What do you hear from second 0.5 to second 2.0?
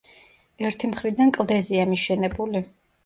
ერთი მხრიდან კლდეზეა